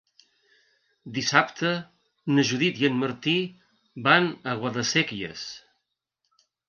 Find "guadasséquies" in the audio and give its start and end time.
4.63-5.45